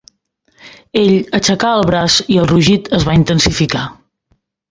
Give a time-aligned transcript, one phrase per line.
[1.01, 3.85] Ell aixecà el braç i el rugit es va intensificar.